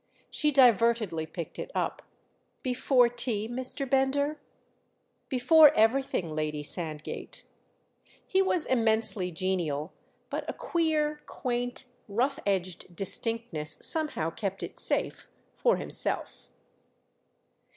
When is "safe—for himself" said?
14.79-16.47